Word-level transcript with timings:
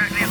Right 0.00 0.12
now. 0.12 0.27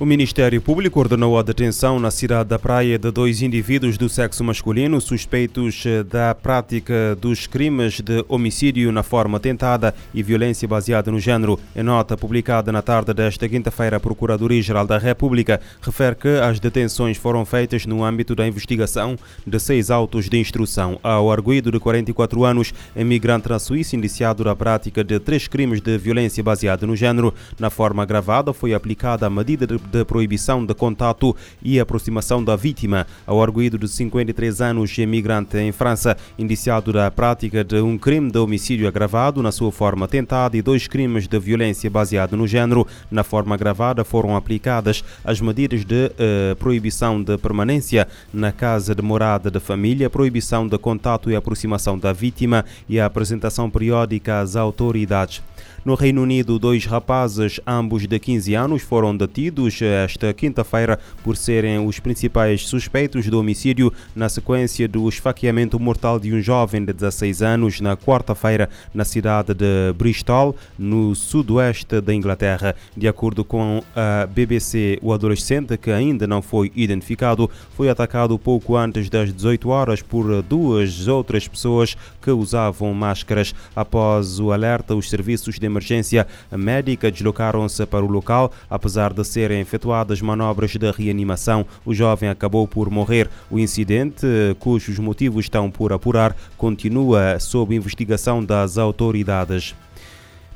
O 0.00 0.06
Ministério 0.06 0.62
Público 0.62 0.98
ordenou 0.98 1.38
a 1.38 1.42
detenção 1.42 2.00
na 2.00 2.10
cidade 2.10 2.48
da 2.48 2.58
Praia 2.58 2.98
de 2.98 3.10
dois 3.10 3.42
indivíduos 3.42 3.98
do 3.98 4.08
sexo 4.08 4.42
masculino 4.42 4.98
suspeitos 4.98 5.84
eh, 5.84 6.02
da 6.02 6.34
prática 6.34 7.14
dos 7.20 7.46
crimes 7.46 8.00
de 8.00 8.24
homicídio 8.26 8.90
na 8.92 9.02
forma 9.02 9.38
tentada 9.38 9.94
e 10.14 10.22
violência 10.22 10.66
baseada 10.66 11.10
no 11.10 11.20
género. 11.20 11.60
Em 11.76 11.82
nota 11.82 12.16
publicada 12.16 12.72
na 12.72 12.80
tarde 12.80 13.12
desta 13.12 13.46
quinta-feira, 13.46 13.98
a 13.98 14.00
Procuradoria-Geral 14.00 14.86
da 14.86 14.96
República 14.96 15.60
refere 15.82 16.16
que 16.16 16.28
as 16.28 16.58
detenções 16.58 17.18
foram 17.18 17.44
feitas 17.44 17.84
no 17.84 18.02
âmbito 18.02 18.34
da 18.34 18.48
investigação 18.48 19.18
de 19.46 19.60
seis 19.60 19.90
autos 19.90 20.30
de 20.30 20.38
instrução. 20.38 20.98
Ao 21.02 21.30
arguído 21.30 21.70
de 21.70 21.78
44 21.78 22.42
anos, 22.42 22.72
emigrante 22.96 23.50
na 23.50 23.58
Suíça, 23.58 23.96
indiciado 23.96 24.44
da 24.44 24.56
prática 24.56 25.04
de 25.04 25.20
três 25.20 25.46
crimes 25.46 25.82
de 25.82 25.98
violência 25.98 26.42
baseada 26.42 26.86
no 26.86 26.96
género, 26.96 27.34
na 27.58 27.68
forma 27.68 28.02
agravada 28.02 28.54
foi 28.54 28.72
aplicada 28.72 29.26
a 29.26 29.30
medida 29.30 29.66
de 29.66 29.89
de 29.90 30.04
proibição 30.04 30.64
de 30.64 30.74
contato 30.74 31.36
e 31.62 31.80
aproximação 31.80 32.42
da 32.42 32.56
vítima. 32.56 33.06
Ao 33.26 33.42
arguído 33.42 33.78
de 33.78 33.88
53 33.88 34.60
anos, 34.60 34.96
imigrante 34.98 35.58
em 35.58 35.72
França, 35.72 36.16
indiciado 36.38 36.92
da 36.92 37.10
prática 37.10 37.64
de 37.64 37.80
um 37.80 37.98
crime 37.98 38.30
de 38.30 38.38
homicídio 38.38 38.86
agravado 38.86 39.42
na 39.42 39.52
sua 39.52 39.72
forma 39.72 40.06
tentada 40.06 40.56
e 40.56 40.62
dois 40.62 40.86
crimes 40.86 41.26
de 41.26 41.38
violência 41.38 41.90
baseado 41.90 42.36
no 42.36 42.46
género 42.46 42.86
na 43.10 43.24
forma 43.24 43.54
agravada, 43.54 44.04
foram 44.04 44.36
aplicadas 44.36 45.02
as 45.24 45.40
medidas 45.40 45.84
de 45.84 46.06
uh, 46.06 46.56
proibição 46.56 47.22
de 47.22 47.36
permanência 47.36 48.06
na 48.32 48.52
casa 48.52 48.94
de 48.94 49.02
morada 49.02 49.50
da 49.50 49.60
família, 49.60 50.08
proibição 50.08 50.66
de 50.66 50.78
contato 50.78 51.30
e 51.30 51.36
aproximação 51.36 51.98
da 51.98 52.12
vítima 52.12 52.64
e 52.88 53.00
a 53.00 53.06
apresentação 53.06 53.70
periódica 53.70 54.40
às 54.40 54.56
autoridades. 54.56 55.42
No 55.82 55.94
Reino 55.94 56.22
Unido, 56.22 56.58
dois 56.58 56.84
rapazes, 56.84 57.58
ambos 57.66 58.06
de 58.06 58.18
15 58.18 58.54
anos, 58.54 58.82
foram 58.82 59.16
detidos 59.16 59.79
esta 59.84 60.32
quinta-feira 60.32 60.98
por 61.22 61.36
serem 61.36 61.86
os 61.86 61.98
principais 61.98 62.66
suspeitos 62.66 63.26
do 63.26 63.38
homicídio 63.38 63.92
na 64.14 64.28
sequência 64.28 64.88
do 64.88 65.08
esfaqueamento 65.08 65.78
mortal 65.78 66.18
de 66.18 66.32
um 66.32 66.40
jovem 66.40 66.84
de 66.84 66.92
16 66.92 67.42
anos 67.42 67.80
na 67.80 67.96
quarta-feira 67.96 68.68
na 68.92 69.04
cidade 69.04 69.54
de 69.54 69.92
Bristol, 69.96 70.54
no 70.78 71.14
sudoeste 71.14 72.00
da 72.00 72.14
Inglaterra. 72.14 72.74
De 72.96 73.08
acordo 73.08 73.44
com 73.44 73.82
a 73.94 74.26
BBC, 74.26 74.98
o 75.02 75.12
adolescente, 75.12 75.76
que 75.76 75.90
ainda 75.90 76.26
não 76.26 76.42
foi 76.42 76.70
identificado, 76.74 77.50
foi 77.76 77.88
atacado 77.88 78.38
pouco 78.38 78.76
antes 78.76 79.08
das 79.08 79.32
18 79.32 79.68
horas 79.68 80.02
por 80.02 80.42
duas 80.42 81.08
outras 81.08 81.46
pessoas 81.46 81.96
que 82.20 82.30
usavam 82.30 82.92
máscaras. 82.94 83.54
Após 83.74 84.38
o 84.40 84.52
alerta, 84.52 84.94
os 84.94 85.08
serviços 85.08 85.58
de 85.58 85.66
emergência 85.66 86.26
médica 86.50 87.10
deslocaram-se 87.10 87.84
para 87.86 88.04
o 88.04 88.10
local. 88.10 88.52
Apesar 88.68 89.12
de 89.12 89.24
serem 89.24 89.64
efetuadas 89.70 90.20
manobras 90.20 90.72
de 90.72 90.90
reanimação, 90.90 91.64
o 91.84 91.94
jovem 91.94 92.28
acabou 92.28 92.66
por 92.66 92.90
morrer. 92.90 93.30
O 93.48 93.58
incidente, 93.58 94.26
cujos 94.58 94.98
motivos 94.98 95.44
estão 95.44 95.70
por 95.70 95.92
apurar, 95.92 96.36
continua 96.58 97.38
sob 97.38 97.74
investigação 97.74 98.44
das 98.44 98.76
autoridades. 98.76 99.76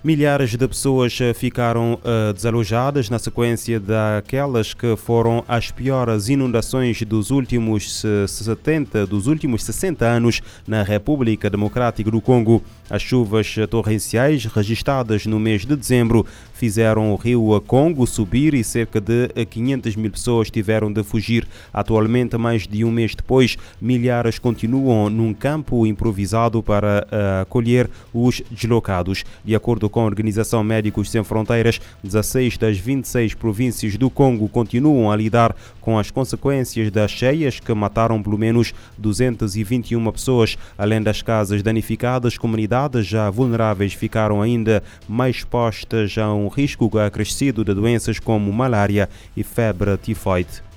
Milhares 0.05 0.50
de 0.50 0.69
pessoas 0.69 1.19
eh, 1.19 1.33
ficaram 1.33 1.94
uh, 1.94 2.30
desalojadas 2.34 3.08
na 3.08 3.19
sequência 3.19 3.80
daquelas 3.80 4.74
que 4.74 4.94
foram 4.97 5.42
as 5.48 5.70
piores 5.70 6.28
inundações 6.28 7.00
dos 7.05 7.30
últimos 7.30 8.02
70, 8.28 9.06
dos 9.06 9.27
últimos 9.27 9.64
60 9.64 10.04
anos 10.04 10.43
na 10.69 10.82
República 10.82 11.48
Democrática 11.48 12.10
do 12.10 12.20
Congo. 12.20 12.62
As 12.91 13.00
chuvas 13.00 13.56
torrenciais 13.70 14.44
registradas 14.44 15.25
no 15.25 15.41
mês 15.41 15.64
de 15.64 15.75
dezembro 15.75 16.26
fizeram 16.53 17.10
o 17.10 17.16
rio 17.16 17.59
Congo 17.66 18.06
subir 18.06 18.53
e 18.53 18.62
cerca 18.62 19.00
de 19.00 19.28
500 19.47 19.97
mil 19.97 20.10
pessoas 20.10 20.50
tiveram 20.50 20.93
de 20.93 21.03
fugir. 21.03 21.48
Atualmente, 21.72 22.37
mais 22.37 22.66
de 22.66 22.84
um 22.84 22.91
mês 22.91 23.14
depois, 23.14 23.56
milhares 23.81 24.38
continuam 24.38 25.09
num 25.09 25.32
campo 25.32 25.87
improvisado 25.87 26.62
para 26.62 27.06
uh, 27.10 27.41
acolher 27.41 27.88
os 28.12 28.43
deslocados. 28.50 29.25
De 29.43 29.54
acordo 29.54 29.88
com 29.94 30.00
a 30.00 30.06
Organização 30.06 30.65
Médicos 30.65 31.09
Sem 31.09 31.22
Fronteiras, 31.22 31.81
16 32.03 32.59
das 32.59 32.77
26 32.77 33.34
províncias 33.34 33.97
do 33.97 34.10
Congo 34.10 34.49
continuam 34.49 35.09
a 35.09 35.15
lidar 35.15 35.55
com 35.81 35.97
as 35.97 36.10
consequências 36.10 36.91
das 36.91 37.12
cheias 37.12 37.60
que 37.60 37.72
mataram 37.72 38.21
pelo 38.21 38.37
menos 38.37 38.75
221 38.99 40.10
pessoas. 40.10 40.59
Além 40.77 41.00
das 41.00 41.22
casas 41.22 41.62
danificadas, 41.62 42.37
comunidades 42.37 43.06
já 43.06 43.31
vulneráveis 43.31 43.93
ficaram 43.93 44.43
ainda 44.43 44.82
mais 45.09 45.37
expostas 45.37 46.19
a 46.19 46.34
um 46.34 46.49
risco 46.49 46.99
acrescido 46.99 47.65
de 47.65 47.72
doenças 47.72 48.19
como 48.19 48.53
malária 48.53 49.09
e 49.37 49.44
febre 49.44 49.97
tifoide. 49.97 50.74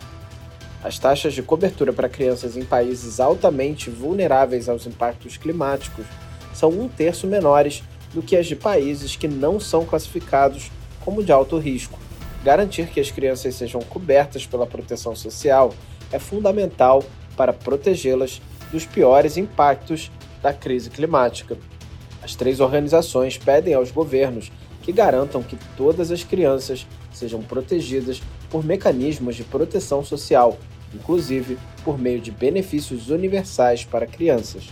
As 0.84 0.98
taxas 0.98 1.34
de 1.34 1.44
cobertura 1.44 1.94
para 1.94 2.10
crianças 2.10 2.58
em 2.58 2.64
países 2.64 3.20
altamente 3.20 3.90
vulneráveis 3.90 4.68
aos 4.68 4.88
impactos 4.88 5.38
climáticos 5.38 6.06
são 6.54 6.70
um 6.70 6.88
terço 6.88 7.28
menores 7.28 7.84
do 8.14 8.22
que 8.22 8.36
as 8.36 8.48
de 8.48 8.56
países 8.56 9.16
que 9.16 9.28
não 9.28 9.60
são 9.60 9.86
classificados 9.86 10.72
como 11.00 11.24
de 11.24 11.32
alto 11.32 11.58
risco. 11.58 12.00
Garantir 12.44 12.88
que 12.88 13.00
as 13.00 13.12
crianças 13.12 13.56
sejam 13.56 13.82
cobertas 13.82 14.46
pela 14.46 14.66
proteção 14.66 15.16
social 15.16 15.74
é 16.12 16.18
fundamental 16.18 17.04
para 17.38 17.54
protegê-las 17.54 18.42
dos 18.72 18.86
piores 18.86 19.38
impactos 19.38 20.12
da 20.42 20.52
crise 20.52 20.90
climática. 20.90 21.58
As 22.24 22.36
três 22.36 22.60
organizações 22.60 23.38
pedem 23.38 23.74
aos 23.74 23.92
governos 23.92 24.52
que 24.82 24.92
garantam 24.92 25.44
que 25.44 25.58
todas 25.78 26.12
as 26.12 26.24
crianças 26.24 26.88
sejam 27.12 27.42
protegidas 27.42 28.22
por 28.50 28.66
mecanismos 28.66 29.36
de 29.36 29.44
proteção 29.44 30.04
social, 30.04 30.58
inclusive 30.94 31.58
por 31.84 32.00
meio 32.00 32.20
de 32.20 32.32
benefícios 32.32 33.10
universais 33.10 33.86
para 33.86 34.08
crianças. 34.08 34.70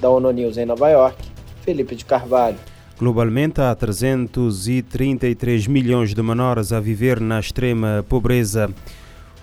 Da 0.00 0.08
ONU 0.08 0.30
News 0.30 0.56
em 0.56 0.64
Nova 0.64 0.88
York, 0.88 1.22
Felipe 1.62 1.94
de 1.94 2.04
Carvalho. 2.04 2.58
Globalmente, 3.00 3.62
há 3.62 3.74
333 3.74 5.66
milhões 5.66 6.12
de 6.12 6.22
menores 6.22 6.70
a 6.70 6.78
viver 6.78 7.18
na 7.18 7.40
extrema 7.40 8.04
pobreza. 8.06 8.68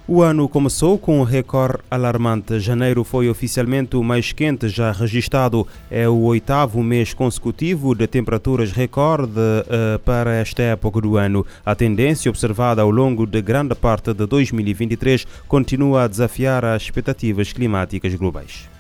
O 0.08 0.22
ano 0.22 0.48
começou 0.48 1.00
com 1.00 1.22
um 1.22 1.24
recorde 1.24 1.80
alarmante. 1.90 2.60
Janeiro 2.60 3.04
foi 3.04 3.28
oficialmente 3.28 3.96
o 3.96 4.04
mais 4.04 4.32
quente 4.32 4.70
já 4.70 4.92
registrado. 4.92 5.68
É 5.90 6.08
o 6.08 6.20
oitavo 6.20 6.84
mês 6.84 7.16
consecutivo 7.16 7.96
de 7.96 8.06
temperaturas 8.06 8.72
recorde 8.72 9.32
uh, 9.40 9.98
para 10.06 10.36
esta 10.36 10.62
época 10.62 11.02
do 11.02 11.18
ano. 11.18 11.44
A 11.66 11.74
tendência 11.74 12.30
observada 12.30 12.84
ao 12.84 12.92
longo 12.92 13.26
de 13.26 13.42
grande 13.42 13.74
parte 13.74 14.14
de 14.14 14.28
2023 14.28 15.26
continua 15.48 16.04
a 16.04 16.08
desafiar 16.08 16.64
as 16.64 16.84
expectativas 16.84 17.52
climáticas 17.52 18.14
globais. 18.14 18.77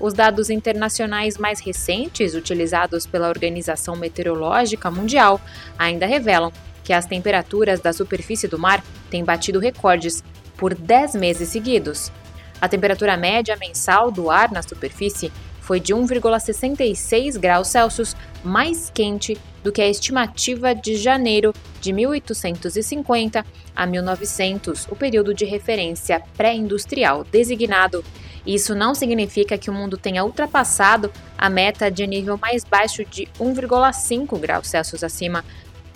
Os 0.00 0.14
dados 0.14 0.48
internacionais 0.48 1.36
mais 1.36 1.60
recentes, 1.60 2.34
utilizados 2.34 3.04
pela 3.04 3.28
Organização 3.28 3.96
Meteorológica 3.96 4.90
Mundial, 4.90 5.40
ainda 5.76 6.06
revelam 6.06 6.52
que 6.84 6.92
as 6.92 7.04
temperaturas 7.04 7.80
da 7.80 7.92
superfície 7.92 8.46
do 8.46 8.58
mar 8.58 8.82
têm 9.10 9.24
batido 9.24 9.58
recordes 9.58 10.22
por 10.56 10.74
10 10.74 11.16
meses 11.16 11.48
seguidos. 11.48 12.12
A 12.60 12.68
temperatura 12.68 13.16
média 13.16 13.56
mensal 13.56 14.10
do 14.10 14.30
ar 14.30 14.50
na 14.50 14.62
superfície 14.62 15.32
foi 15.68 15.78
de 15.78 15.94
1,66 15.94 17.38
graus 17.38 17.68
Celsius 17.68 18.16
mais 18.42 18.88
quente 18.88 19.36
do 19.62 19.70
que 19.70 19.82
a 19.82 19.88
estimativa 19.88 20.74
de 20.74 20.96
janeiro 20.96 21.52
de 21.78 21.92
1850 21.92 23.44
a 23.76 23.86
1900, 23.86 24.88
o 24.90 24.96
período 24.96 25.34
de 25.34 25.44
referência 25.44 26.22
pré-industrial 26.38 27.22
designado. 27.22 28.02
Isso 28.46 28.74
não 28.74 28.94
significa 28.94 29.58
que 29.58 29.68
o 29.68 29.72
mundo 29.74 29.98
tenha 29.98 30.24
ultrapassado 30.24 31.12
a 31.36 31.50
meta 31.50 31.90
de 31.90 32.06
nível 32.06 32.38
mais 32.38 32.64
baixo 32.64 33.04
de 33.04 33.28
1,5 33.38 34.38
graus 34.38 34.68
Celsius 34.68 35.04
acima 35.04 35.44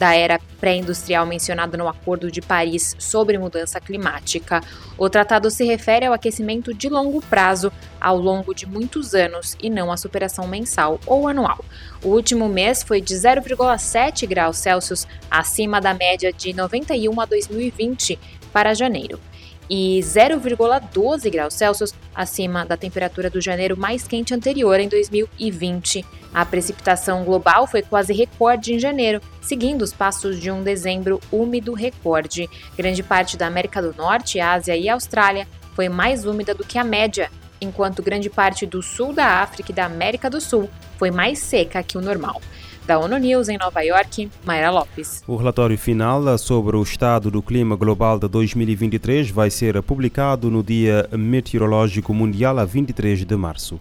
da 0.02 0.16
era 0.16 0.40
pré-industrial 0.60 1.25
mencionado 1.25 1.78
no 1.78 1.87
Acordo 1.87 2.28
de 2.28 2.43
Paris 2.43 2.96
sobre 2.99 3.38
Mudança 3.38 3.81
Climática. 3.81 4.60
O 4.99 5.08
tratado 5.08 5.49
se 5.49 5.64
refere 5.64 6.04
ao 6.04 6.12
aquecimento 6.12 6.75
de 6.75 6.88
longo 6.88 7.22
prazo 7.22 7.72
ao 8.00 8.19
longo 8.19 8.52
de 8.52 8.66
muitos 8.66 9.14
anos 9.14 9.56
e 9.62 9.70
não 9.70 9.93
à 9.93 9.96
superação 9.96 10.49
mensal 10.49 10.99
ou 11.06 11.28
anual. 11.28 11.64
O 12.02 12.08
último 12.08 12.49
mês 12.49 12.82
foi 12.82 13.00
de 13.00 13.14
0,7 13.14 14.26
graus 14.26 14.56
Celsius 14.56 15.06
acima 15.31 15.81
da 15.81 15.94
média 15.94 16.32
de 16.32 16.52
91 16.52 17.20
a 17.20 17.25
2020 17.25 18.19
para 18.52 18.75
janeiro 18.75 19.20
e 19.69 20.00
0,12 20.00 21.31
graus 21.31 21.55
Celsius 21.55 21.94
acima 22.14 22.64
da 22.64 22.76
temperatura 22.76 23.31
do 23.31 23.41
janeiro 23.41 23.76
mais 23.76 24.06
quente 24.06 24.35
anterior 24.35 24.79
em 24.81 24.88
2020. 24.88 26.05
A 26.35 26.47
precipitação 26.47 27.25
global 27.25 27.67
foi 27.67 27.82
quase 27.82 28.12
recorde 28.12 28.75
em 28.75 28.79
janeiro, 28.79 29.20
seguindo 29.41 29.82
os 29.82 29.93
passos 29.93 30.41
de 30.41 30.50
um 30.50 30.62
dezembro 30.62 31.20
úmido 31.31 31.75
recorde. 31.75 32.49
Grande 32.76 33.03
parte 33.03 33.37
da 33.37 33.47
América 33.47 33.82
do 33.82 33.94
Norte, 33.94 34.41
Ásia 34.41 34.76
e 34.76 34.88
Austrália 34.88 35.47
foi 35.75 35.88
mais 35.88 36.25
úmida 36.25 36.55
do 36.55 36.64
que 36.64 36.79
a 36.79 36.85
média, 36.85 37.31
enquanto 37.61 38.03
grande 38.03 38.31
parte 38.31 38.67
do 38.67 38.82
sul 38.82 39.12
da 39.12 39.43
África 39.43 39.70
e 39.70 39.75
da 39.75 39.85
América 39.85 40.29
do 40.29 40.41
Sul 40.41 40.69
foi 40.99 41.11
mais 41.11 41.38
seca 41.38 41.82
que 41.82 41.99
o 41.99 42.00
normal. 42.00 42.41
Da 42.87 42.99
ONU 42.99 43.17
News 43.17 43.49
em 43.49 43.58
Nova 43.58 43.81
York, 43.81 44.29
Mayra 44.44 44.70
Lopes. 44.70 45.23
O 45.26 45.37
relatório 45.37 45.79
final 45.79 46.37
sobre 46.37 46.76
o 46.76 46.82
estado 46.82 47.31
do 47.31 47.40
clima 47.40 47.76
global 47.76 48.19
de 48.19 48.29
2023 48.29 49.31
vai 49.31 49.50
ser 49.50 49.81
publicado 49.82 50.50
no 50.50 50.62
Dia 50.62 51.08
Meteorológico 51.12 52.12
Mundial 52.12 52.58
a 52.58 52.64
23 52.64 53.25
de 53.25 53.37
março. 53.37 53.81